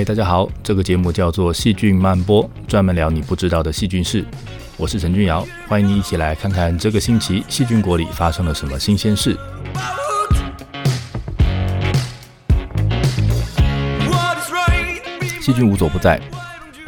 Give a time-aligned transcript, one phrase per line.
[0.00, 4.24] 嗨，大家好，这个节目叫做《细菌漫播》，专门聊你不知道的细菌事。
[4.78, 9.36] 我是陈俊尧，欢迎你一起来看看这个星期细菌国里发生了什么新鲜事。
[15.38, 16.18] 细菌无所不在，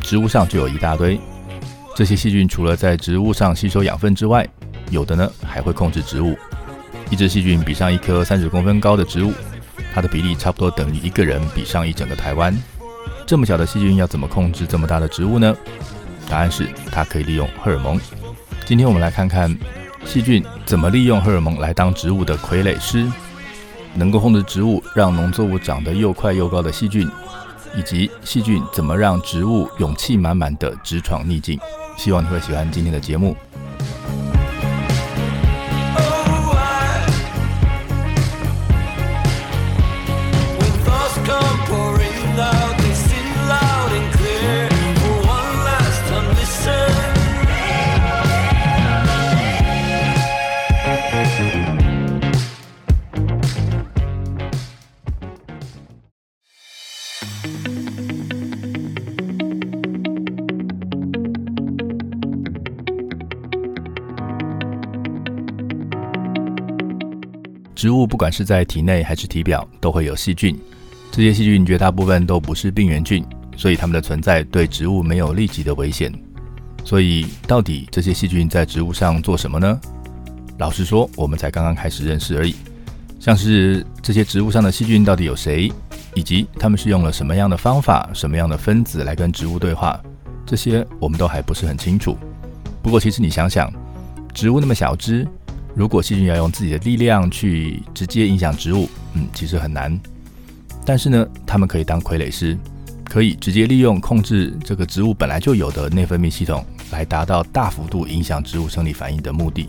[0.02, 1.20] 植物上就有一大堆。
[1.94, 4.48] 这些细菌除了在植物上吸收养分之外，
[4.88, 6.34] 有的呢还会控制植物。
[7.10, 9.34] 一只细菌比上一棵三十公分高的植物，
[9.92, 12.56] 它的比例差不多等于一个人比上一整个台湾。
[13.26, 15.56] 这么小的细菌要怎么控制这么大的植物呢？
[16.28, 18.00] 答案是它可以利用荷尔蒙。
[18.64, 19.54] 今天我们来看看
[20.04, 23.10] 细菌怎么利用荷尔蒙来当植物的傀儡师，
[23.94, 27.08] 能够控制植物让农作物长得又快又高的细菌，
[27.74, 31.58] 以及细菌怎么让植物勇气满满的直闯逆境。
[31.96, 33.36] 希望你会喜欢今天的节目。
[67.74, 70.58] 植物不管是在体内还是体表，都会有细菌。
[71.10, 73.24] 这些细菌绝大部分都不是病原菌，
[73.56, 76.12] 所以它们的存在对植物没有立即的危险。
[76.84, 79.80] 所以，到底这些细菌在植物上做什么呢？
[80.58, 82.54] 老实说，我们才刚刚开始认识而已。
[83.20, 85.70] 像是这些植物上的细菌到底有谁，
[86.14, 90.00] 以及它们是用了什么样的方法、什么样的分子来跟植物对话，
[90.44, 92.16] 这些我们都还不是很清楚。
[92.82, 93.72] 不过，其实你想想，
[94.34, 95.26] 植物那么小只。
[95.74, 99.98] 如果细菌要用自己的力量去直接影响植物，嗯，其实很难。
[100.84, 102.58] 但是呢，它们可以当傀儡师，
[103.04, 109.68] 可以直接利用控制这个植物本来就有的内分泌系统，来达到大幅度影响植物生理反应的目的。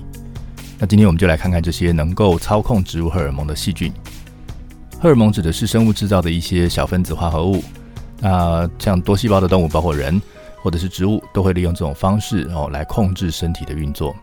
[0.78, 3.94] 那今天我们就来看看这些能够操控植物荷尔蒙的细菌。
[5.00, 7.64] 荷尔蒙指的是生物制造的一些小分子化合物。
[8.20, 10.22] 那像多细胞的动物，包括人
[10.62, 14.16] 或者是植物，都会利用这种方式哦来控制身体的运作。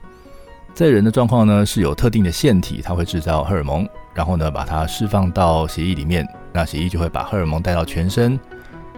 [0.74, 8.38] 在人的状况呢，是有特定的腺体，它会制造荷尔蒙，然后呢把它释放到血液里面，那血液就会把荷尔蒙带到全身，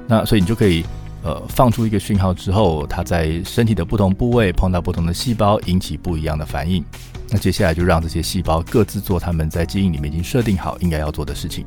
[0.06, 0.84] 那所以你就可以
[1.24, 6.84] 呃放出一个讯号之后，它在身体的不同部位碰到不同的细胞，引起不一样的反应。
[7.30, 11.66] 那接下来就让这些细胞各自做他们在基因里面已经设定好应该要做的事情。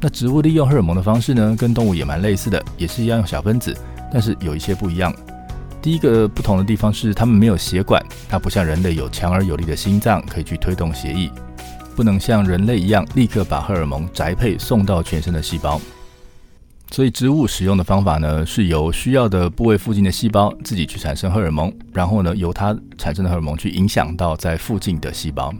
[0.00, 3.74] 那植物利用荷尔蒙的方式呢，跟动物也蛮类似的，也是一样用小分子，
[4.12, 5.14] 但是有一些不一样。
[5.80, 11.30] 第一个不同的地方是，它们没有血管，它不像人类有强而有力的心脏可以去推动血液，
[11.94, 15.80] 不能像人类一样立刻把荷尔蒙宅配送到全身的细胞。
[16.90, 25.54] 所以植物使用的方法呢，是由需要的部位附近的细胞自己去产生荷尔蒙，然后呢由它产生的荷尔蒙去影响到在附近的细胞。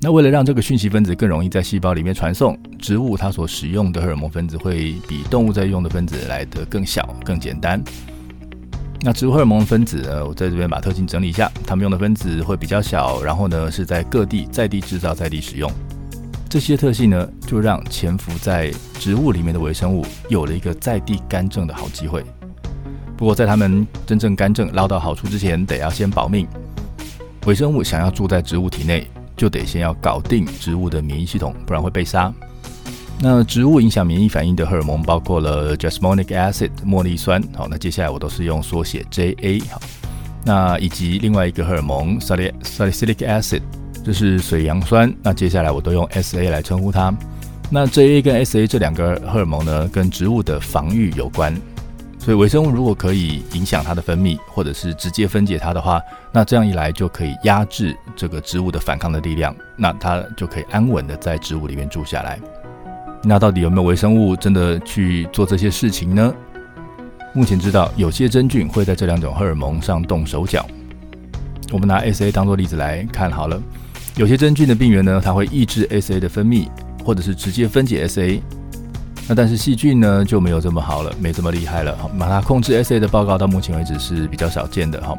[0.00, 7.82] 那为了让这个讯息分子更容易在细胞里面传送，植物它所使用的荷尔蒙分子会比动物在用的分子来得更小、更简单。
[9.06, 10.26] 那植物荷尔蒙分子呢？
[10.26, 15.70] 我在这边把特性整理一下，它们用的分子会比较小，然后呢是在各地在地制造、在地使用。
[16.48, 22.24] 这些特性呢，就让潜伏在植物里面的微生物有了一个在地干政的好机会。
[23.14, 26.48] 不过，在它们真正干政捞到好处之前，得要先保命。
[27.44, 29.06] 微生物想要住在植物体内，
[29.36, 32.32] 就就得先要搞定植物的免疫系统，不然会被杀。
[33.20, 39.80] 那植物影响免疫反应的荷尔蒙包括了 jasmonic acid 茉莉酸，好，那接下来我都是用缩写 JA 好，
[40.44, 43.62] 那以及另外一个荷尔蒙 salicylic acid，
[44.04, 47.16] 这是水杨酸，那接下来我都用 SA 来称呼它。
[47.70, 51.56] 那 JA 跟 SA 这两个荷尔蒙呢，跟植物的防御有关，
[52.18, 55.98] 所以微生物如果可以影响它的分泌，或者是直接分解它的话，
[56.30, 62.38] 那这样一来就可以压制这个植物的反抗的力量，那它就可以安稳的在植物里面住下来。
[63.26, 66.34] 那到底有没有微生物真的去做这些事情呢？
[67.32, 70.64] 目前知道有些真菌会在这两种荷尔蒙上动手脚。
[71.72, 73.60] 我们拿 SA 当做例子来看好了，
[74.16, 76.68] 有些真菌的病原呢，它会抑制 SA 的分泌，
[77.04, 78.40] 或者是直接分解 SA。
[79.26, 81.96] 那但是细菌呢就没有这么好了，没这么厉害了。
[81.96, 85.16] 好把它控制 SA 的报告到目前为止是比较少见的哈。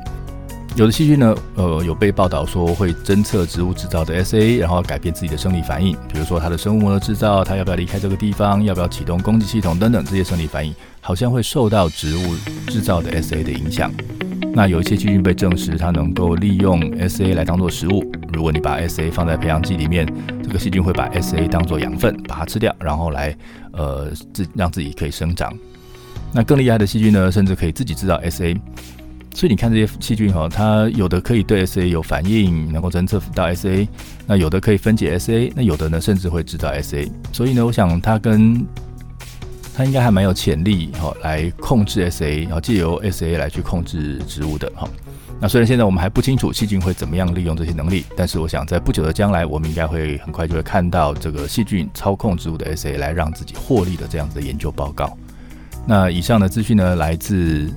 [0.75, 12.35] 有的细菌呢，呃，有被报道说会侦测植物制造的 SA，然后改变自己的生理反应，比如说它的生物膜的制造，它要不要离开这个地方，要不要启动攻击系统等等，这些生理反应好像会受到植物
[12.67, 13.89] 制造的 SA 的影响。
[14.53, 20.05] 那有一些细菌被证实它能够利用 SA 来当做食物，如果你把 SA 放在培养基里面，
[20.43, 23.33] 这个细菌会把 SA 当做养分，把它吃掉，然后来
[23.71, 25.57] 呃自让自己可以生长。
[26.33, 28.57] 那更厉害的细菌呢，甚至可以自己制造 SA。
[29.35, 33.85] 所以你看这些细菌哈，它有的可以对 SA 有反应，能够侦测到 SA，
[34.25, 37.11] 那有的可以分解 SA，那有的呢甚至会制造 SA。
[37.33, 38.65] 所以呢，我想它跟
[39.75, 44.87] 它应该还蛮有潜力哈，来控制 SA，然后借由 SA 来去控制植物的哈。
[45.41, 55.17] 那虽然现在我们还不清楚细菌会怎么样利用这些能力，但是我想在不久的将来，我们应该会很快就会看到这个细菌操控植物的 SA 来让自己获利的这样子的研究报告。
[55.85, 57.69] 那以上的资讯呢，来自。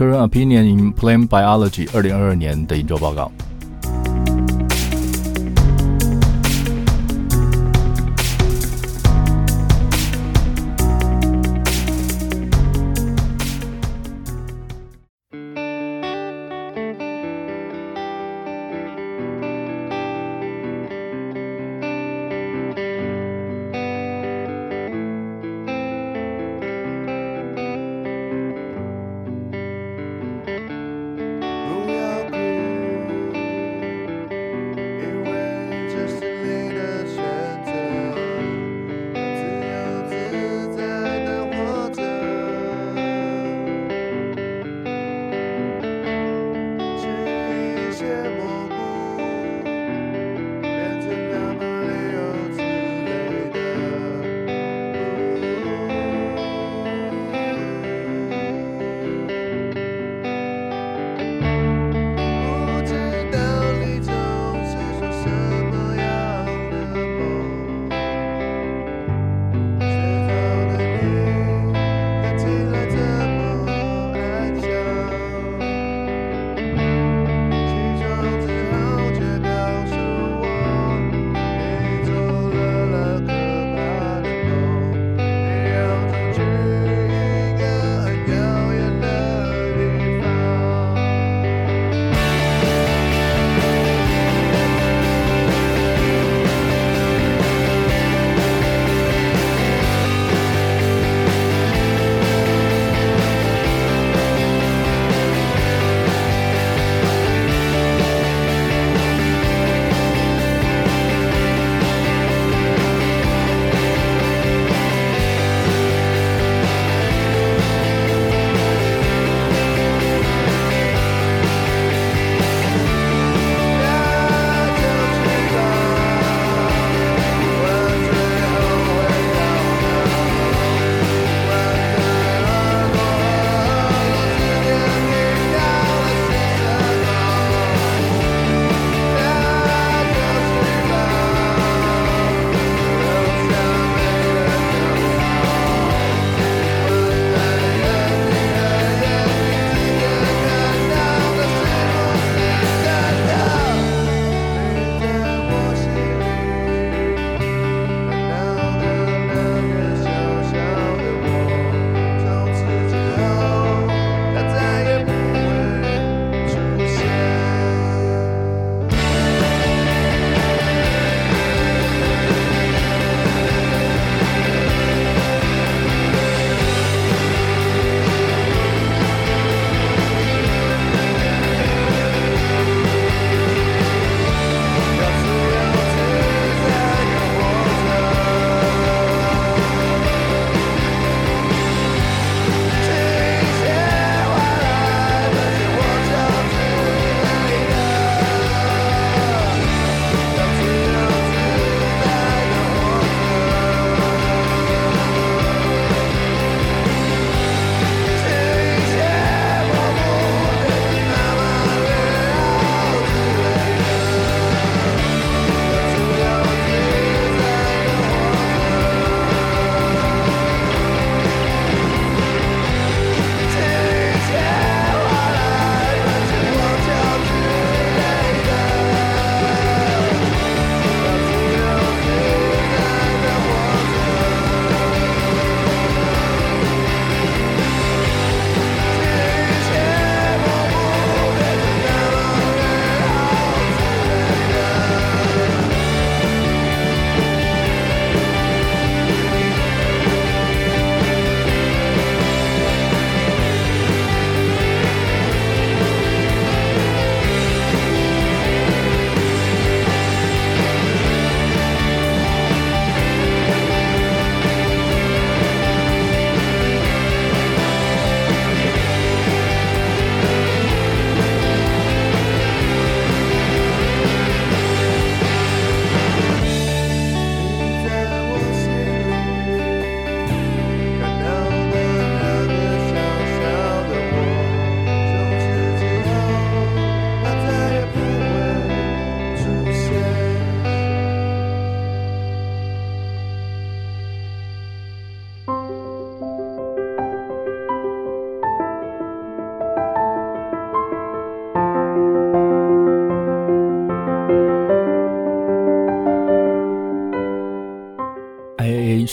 [0.00, 3.30] 个人 Opinion in Plant Biology 二零二二年的研究报告。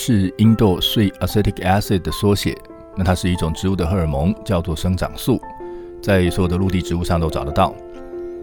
[0.00, 2.56] 是 indole-acetic acid 的缩写。
[2.96, 5.40] 那它是一种植物的荷尔蒙，叫做生长素，
[6.00, 7.74] 在所有的陆地植物上都找得到。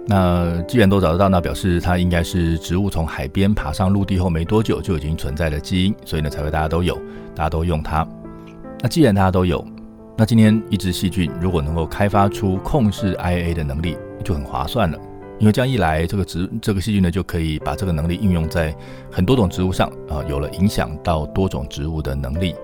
[0.06, 6.94] 那既然都找得到，那表示它应该是植物从海边爬上陆地后没多久就已经存在的基因，所以呢才会大家都有，
[7.34, 8.06] 大家都用它。
[8.82, 9.66] 那既然大家都有，
[10.18, 15.00] 那今天一只细菌如果能够开发出控制 I A 的能力，就很划算了。
[15.38, 18.76] 因为这样一来，这个植这个细菌呢就可以把这个能力应用在
[19.12, 22.56] 很多种植物上啊，有了影响到多种植物的能力。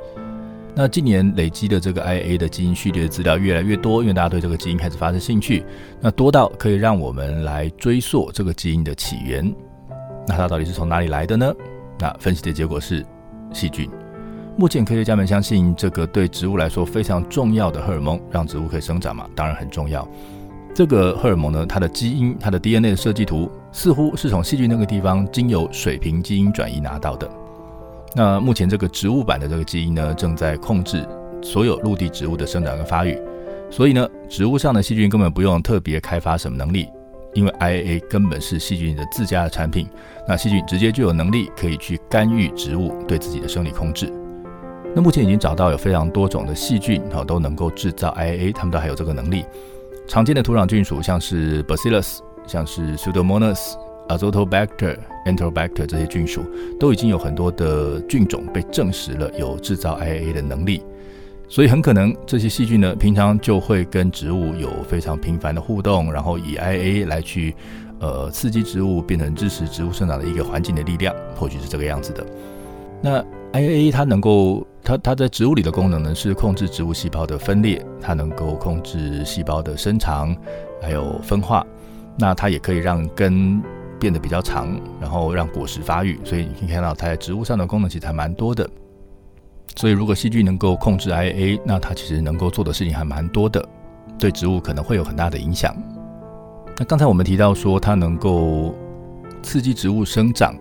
[0.73, 5.65] 那近年累积的这个 IA 的基因序列资料越来越多，因为大家对这个基因开始发生兴趣，
[5.99, 9.53] 那多到可以让我们来追溯这个基因的起源。
[10.25, 11.53] 那它到底是从哪里来的呢？
[11.99, 13.05] 那分析的结果是
[13.51, 13.89] 细菌。
[14.57, 20.07] 目前科学家们相信，这个对植物来说非常重要的荷尔蒙，让植物可以生长嘛，当然很重要。
[20.73, 27.29] 这个荷尔蒙呢，它的基因、它的 DNA 的设计图，似乎是从细菌那个地方经由水平基因转移拿到的。
[28.15, 31.05] 那目前这个植物版的这个基因呢，正在控制
[31.41, 33.17] 所有陆地植物的生长跟发育。
[33.69, 36.87] 所以呢，植物上的细菌根本不用特别开发什么能力，
[37.33, 39.87] 因为 IAA 根本是细菌的自家的产品。
[40.27, 44.11] 那细菌直接就有能力可以去干预植物对自己的生理控制。
[44.93, 49.45] 那目前已经找到有非常多种的细菌，哈，都能够制造 IAA，他们都还有这个能力。
[50.11, 53.75] 常见的土壤菌属像是 Bacillus，像是 Pseudomonas、
[54.09, 56.41] Azotobacter、Enterobacter 这些菌属，
[56.77, 60.83] 都已经有很多的菌种被证实了有制造 IAA 的能力。
[61.47, 67.55] 所以很可能这些细菌呢，平常就会跟植物有非常频繁的互动，然后以 IAA 来去
[68.01, 72.25] 呃刺激植物变成支持植物生长的一个环境的力量，或许是这个样子的。
[73.01, 80.35] 那 IAA 它能够它它在植物里的功能呢，是控制植物细胞的分裂，它能够控制细胞的伸长，
[80.81, 81.65] 还有分化。
[82.17, 83.61] 那它也可以让根
[83.99, 86.17] 变得比较长，然后让果实发育。
[86.23, 88.69] 所以你可以看到它在植物上的功能其实还蛮多的。
[89.75, 93.67] 所以如果细菌能够控制 IAA，那它其实能够做的事情还蛮多的，
[94.17, 95.75] 对植物可能会有很大的影响。
[96.77, 98.73] 那刚才我们提到说它能够
[99.43, 100.55] 刺激植物生长。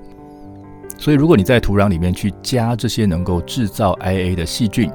[1.01, 4.93] 所以，如果你在土壤里面去加这些能够制造 IA 的细菌，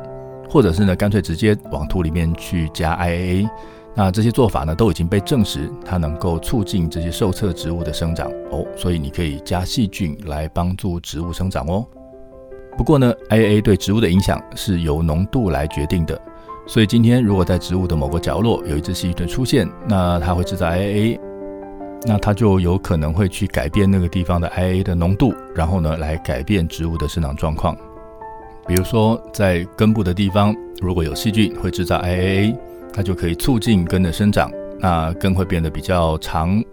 [0.47, 3.49] 或者是呢，干脆直接往土里面去加 IAA，
[3.95, 8.63] 那这些做法呢都已经被证实，它能够促进这些受测植物的生长哦。
[8.77, 11.83] 所以你可以加细菌来帮助植物生长哦。
[12.77, 16.21] 不过呢，IAA 对植物的影响是由浓度来决定的。
[16.67, 21.19] 所以今天如果在植物的某个角落有一只细菌出现，那它会制造 IAA。
[22.07, 27.75] 那它就有可能会去改变那个地方的 IA 的浓度，然后呢，来改变植物的生长状况。
[28.67, 32.55] 比如说，在根部的地方，如果有细菌会制造 IAA，
[32.93, 36.63] 它就可以促进根的生长，那根会变得比较长，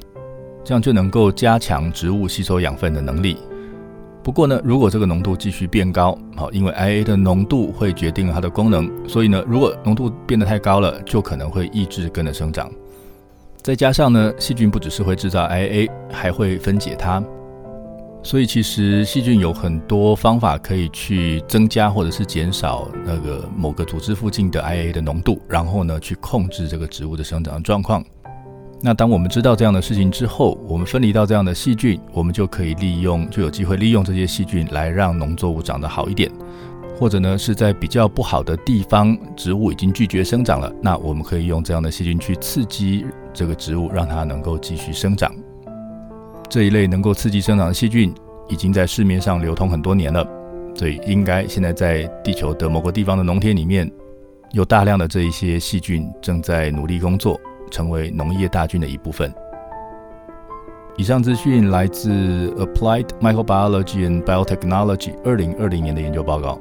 [0.64, 3.36] 这样就能够加强植物吸收养分的能力。
[4.22, 12.70] 不过呢，如果这个浓度继续变高，好，因为 IA 的浓度会决定它的功能，所以呢，如果浓度变得太高了，就可能会抑制根的生长。
[13.62, 17.22] 再加上呢，细菌不只是会制造 IA，还会分解它，
[18.20, 28.04] 所以其实细菌有很多方法可以去增加或者是减少那个某个组织附近的 IA 的浓度，然后呢去控制这个植物的生长状况。
[28.80, 36.28] 那当我们知道这样的事情之后，我们分离到这样的细菌，我们就可以利用，就有机会利用这些细菌来让农作物长得好一点。
[37.02, 43.04] 或者呢，是在比较不好的地方，植物已经拒绝生长了，那我们可以用这样的细菌去刺激
[43.34, 45.34] 这个植物，让它能够继续生长。
[46.48, 48.14] 这一类能够刺激生长的细菌
[48.48, 50.24] 已经在市面上流通很多年了，
[50.76, 53.90] 所以应该现在在地球的某个地方的农田里面，
[54.52, 57.36] 有大量的这一些细菌正在努力工作，
[57.68, 59.34] 成为农业大军的一部分。
[60.96, 66.60] 以上资讯来自 Applied Microbiology and Biotechnology 二零二零年的研究报告。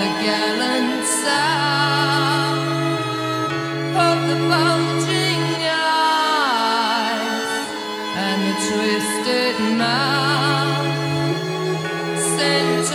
[0.00, 2.68] the gallant sound
[4.06, 7.50] of the bulging eyes
[8.26, 10.86] and the twisted mouth,
[12.18, 12.88] scent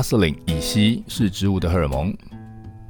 [0.00, 2.16] 阿司林乙烯是植物的荷尔蒙。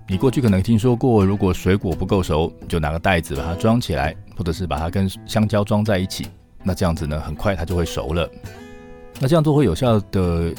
[0.06, 6.28] 你过去可能听说过，如果水果不够熟，就拿个袋子把它装起来，或者是把它跟香蕉装在一起，
[6.62, 8.30] 那这样子呢，很快它就会熟了。
[9.18, 10.54] 那这样做会有效的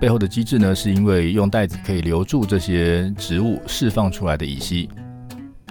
[0.00, 4.88] 背后的机制呢，是因为用袋子可以留住这些植物释放出来的乙烯。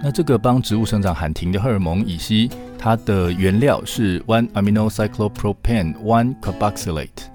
[0.02, 7.25] 那这个帮植物生长喊停的荷尔蒙乙烯，它的原料是 one amino cyclopropane one carboxylate。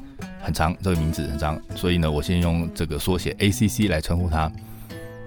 [0.41, 4.51] 很长，这个名字很长，所以呢，我先用这个缩写 ACC 来称呼它。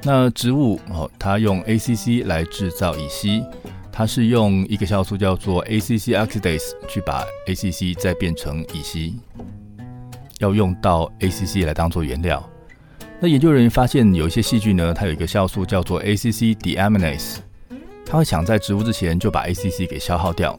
[0.03, 3.43] 那植物哦，它用 ACC 来制造乙烯，
[3.91, 9.15] 它是用一个酵素叫做 ACC oxidase 去把 ACC 再变成乙烯，
[10.41, 12.47] 要用到 ACC 来当做原料。
[13.21, 17.37] 那研究人员发现有一些细菌呢，它有一个酵素叫做 ACC deaminase，
[18.05, 20.59] 它会抢在植物之前就把 ACC 给消耗掉。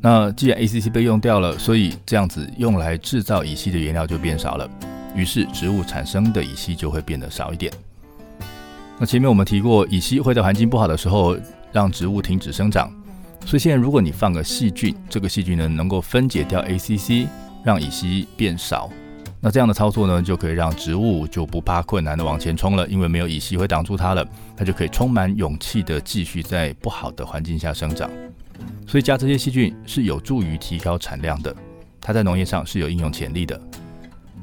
[0.00, 4.68] 那既然 ACC 被用掉了，所以这样子用来制造乙烯的原料就变少了，
[5.14, 7.72] 于是植物产生的乙烯就会变得少一点。
[8.98, 11.36] 那前面我们提过，乙烯会在环境不好的时候
[11.72, 12.92] 让植物停止生长，
[13.44, 17.26] 所以现在如果你放个细菌，这个细菌呢能够分解掉 ACC，
[17.64, 18.88] 让乙烯变少，
[19.40, 24.24] 那这样的操作呢就可以让植物就不怕困难的往前冲了，因为没有乙烯会挡住它了，
[24.56, 28.08] 它就可以充满勇气的继续在不好的环境下生长。
[28.86, 31.54] 所以加这些细菌是有助于提高产量的，
[32.00, 33.60] 它在农业上是有应用潜力的。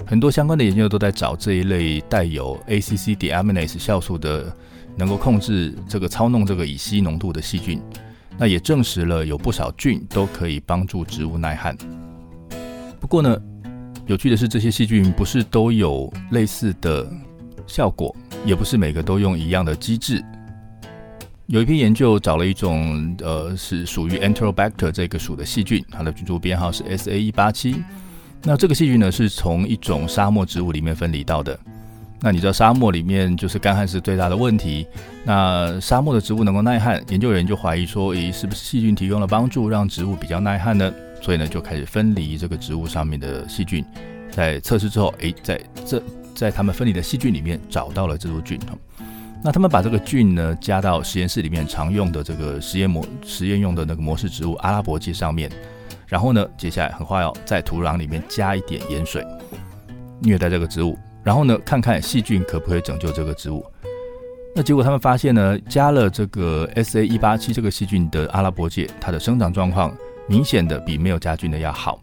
[0.06, 4.56] 很多相关的研究都在找这一类带有 ACC deaminase 酵素的，
[4.95, 7.82] 能够控制这个操弄这个乙烯浓度的细菌。
[8.38, 11.75] 那也证实了有不少菌都可以帮助植物耐旱。
[12.99, 13.41] 不过呢，
[14.06, 17.10] 有趣的是这些细菌不是都有类似的
[17.65, 18.13] 效果，
[18.45, 20.21] 也不是每个都用一样的机制。
[21.47, 27.84] 有一批研究找了一种呃是属于 Enterobacter 这个属的细菌，它的菌株编号是 SA 一八七。
[28.41, 31.58] 那这个细菌呢是从一种沙漠植物里面分离到的。
[32.19, 34.88] 那你知道沙漠里面就是干旱是最大的问题。
[35.23, 40.91] 那沙漠的植物能够耐旱，研究人员就怀疑说，诶，是不是细菌提供了帮助，让植物比较耐旱呢？
[41.21, 43.86] 所以呢就开始分离这个植物上面的细菌。
[44.31, 46.01] 在测试之后，诶，在这
[46.34, 48.60] 在他们分离的细菌里面找到了这株菌。
[49.45, 55.51] 那他们把这个菌呢加到实验室里面常用的这个实验模实验用的那个模式植物阿拉伯芥上面，
[56.08, 59.23] 然后呢，接下来很快要在土壤里面加一点盐水，
[60.19, 63.63] 虐待这个植物，然后呢，看看细菌可不可以拯救这个植物。
[64.55, 69.95] 那结果他们发现呢，加了这个 S A 一八七这个细菌的阿拉伯芥，它的生长状况
[70.27, 72.01] 明显的比没有加菌的要好。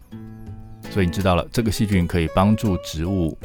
[0.89, 3.37] 所以你知道了，这个细菌可以帮助植物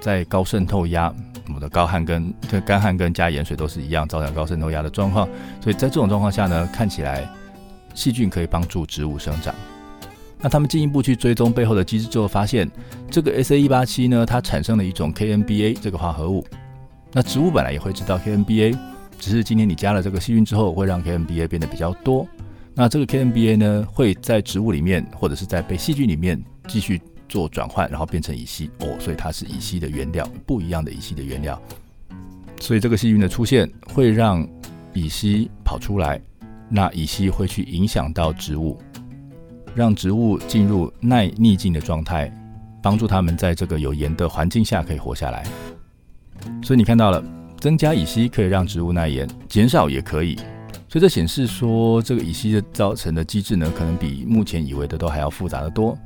[0.00, 1.14] 在高渗透压，
[1.52, 5.28] 我们的高汗跟这干旱跟加盐水都是一样，造成高渗透压的状况。
[5.60, 7.28] 所以在这种状况下呢，看起来
[7.94, 9.54] 细菌可以帮助植物生长。
[10.40, 12.70] 那他们进一步去追踪背后的机制之后，发现
[13.10, 16.42] 这个 S A 一八七呢，它产生了一种 K N B A 这个化合物。
[17.12, 18.74] 那植物本来也会知道 K N B A，
[19.18, 22.26] 只是今天你加了这个细菌之后，会让 K N B A 变得比较多。
[22.74, 26.98] 那这个 K N B A 呢，会在植物里面或者是在被细菌里面继续
[27.32, 31.58] 做转换，然后变成乙烯哦，所以它是乙烯的原料，不一样的乙烯的原料。
[32.60, 34.46] 所以这个细菌的出现会让
[34.92, 36.20] 乙烯跑出来，
[36.68, 38.78] 那乙烯会去影响到植物，
[39.74, 42.30] 让植物进入耐逆境的状态，
[42.82, 45.42] 帮助它们在这个有盐的环境下可以活下来。
[46.62, 47.24] 所以你看到了，
[47.58, 50.36] 增加乙烯可以让植物耐盐，减少也可以。
[50.86, 55.96] 所以这显示说，这个乙烯的造成的机制呢，可能比目前以为的都还要复杂的多。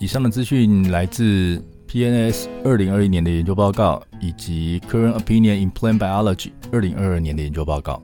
[0.00, 8.00] 以上的资讯来自 PNS 二零二一年的研究报告，以及 Current Opinion in Plant Biology 二零二二年的研究报告。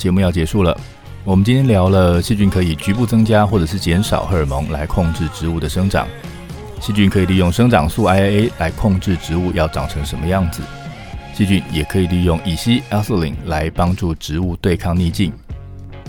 [0.00, 0.76] 节目要结束了。
[1.22, 6.08] 我们今天聊了细菌可以局部增加或者是减少荷尔蒙来控制植物的生长。
[6.80, 10.62] 细菌可以利用生长素 IAA 来控制植物要长成什么样子。
[11.34, 15.30] 细菌也可以利用乙烯 a l 林来帮助植物对抗逆境。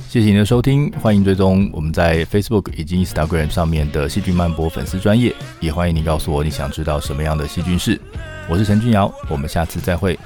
[0.08, 8.00] 谢谢您的收听，欢迎追踪我们在 Facebook 以及 Instagram 上面的细菌漫播粉丝专业，也欢迎你告诉我你想知道什么样的细菌事。
[8.50, 10.18] 我是陈君瑶，我们下次再会。